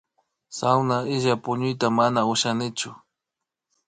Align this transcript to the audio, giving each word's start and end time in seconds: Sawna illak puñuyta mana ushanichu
Sawna 0.57 0.97
illak 1.15 1.39
puñuyta 1.43 1.87
mana 1.97 2.21
ushanichu 2.31 2.89